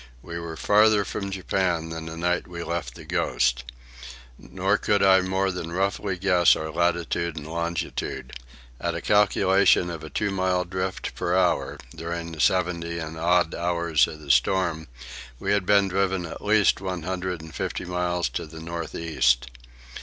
[0.23, 3.63] We were farther from Japan than the night we left the Ghost.
[4.39, 8.33] Nor could I more than roughly guess our latitude and longitude.
[8.79, 13.53] At a calculation of a two mile drift per hour, during the seventy and odd
[13.53, 14.87] hours of the storm,
[15.37, 19.51] we had been driven at least one hundred and fifty miles to the north east.